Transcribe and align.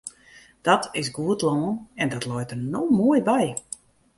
Dat 0.67 0.89
is 0.91 1.09
goed 1.17 1.41
lân 1.47 1.63
en 2.01 2.09
dat 2.11 2.25
leit 2.29 2.49
der 2.51 2.61
no 2.71 2.81
moai 2.99 3.19
by. 3.29 3.43